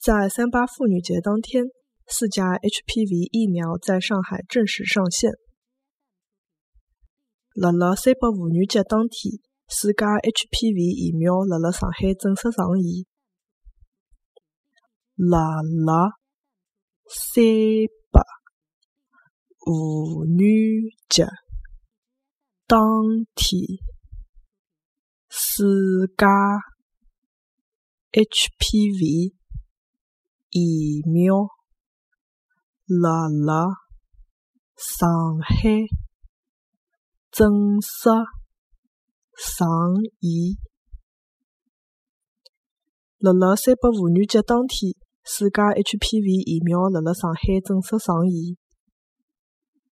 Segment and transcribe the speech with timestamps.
[0.00, 1.62] 在三八妇女节当天，
[2.06, 5.30] 四价 HPV 疫苗在上海正式上线。
[7.52, 13.04] 辣辣三八妇女节当天，四价 HPV 疫苗辣辣上海正式上线。
[15.16, 16.12] 辣辣
[17.06, 17.44] 三
[18.10, 18.22] 八
[19.58, 21.26] 妇女节
[22.66, 22.80] 当
[23.34, 23.60] 天，
[25.28, 26.26] 四价
[28.12, 29.39] HPV
[30.50, 31.46] 疫苗
[32.86, 33.66] 辣辣
[34.76, 35.70] 上海
[37.30, 38.10] 正式
[39.36, 39.68] 上
[40.18, 40.56] 演。
[43.18, 44.92] 辣辣三八妇女节当天，
[45.22, 48.56] 世界 HPV 疫苗辣辣上海正式上演。